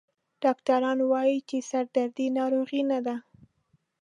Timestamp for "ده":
3.05-3.15